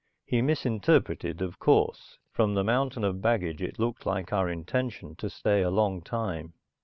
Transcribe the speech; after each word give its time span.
He 0.25 0.41
misinterpreted, 0.41 1.43
of 1.43 1.59
course. 1.59 2.17
From 2.31 2.55
the 2.55 2.63
mountain 2.63 3.03
of 3.03 3.21
baggage 3.21 3.61
it 3.61 3.77
looked 3.77 4.03
like 4.03 4.33
our 4.33 4.49
intention 4.49 5.15
to 5.17 5.29
stay 5.29 5.61
a 5.61 5.69
long 5.69 6.01
time. 6.01 6.53